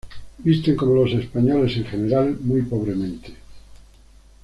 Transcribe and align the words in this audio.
Visten 0.39 0.75
como 0.77 0.95
los 0.95 1.11
españoles 1.13 1.77
en 1.77 1.85
general 1.85 2.35
muy 2.41 2.63
pobremente. 2.63 3.35